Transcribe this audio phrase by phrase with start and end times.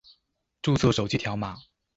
[0.63, 1.57] 註冊手機條碼